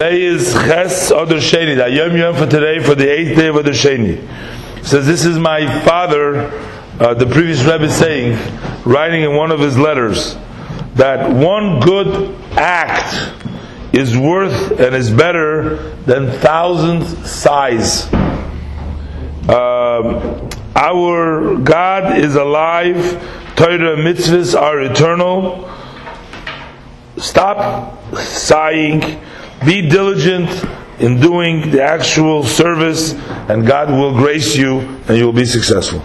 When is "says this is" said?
4.86-5.40